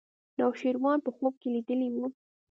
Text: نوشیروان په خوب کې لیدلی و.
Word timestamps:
نوشیروان 0.39 0.97
په 1.05 1.09
خوب 1.15 1.33
کې 1.41 1.47
لیدلی 1.53 1.87
و. 1.93 1.97